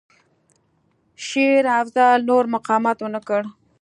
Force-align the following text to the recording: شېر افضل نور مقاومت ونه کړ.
شېر 1.25 1.63
افضل 1.79 2.19
نور 2.29 2.43
مقاومت 2.53 2.97
ونه 3.01 3.21
کړ. 3.27 3.41